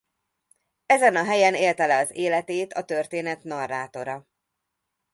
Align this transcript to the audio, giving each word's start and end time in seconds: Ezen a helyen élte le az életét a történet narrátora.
Ezen 0.85 1.15
a 1.15 1.23
helyen 1.23 1.55
élte 1.55 1.85
le 1.85 1.97
az 1.97 2.09
életét 2.15 2.73
a 2.73 2.83
történet 2.85 3.43
narrátora. 3.43 4.27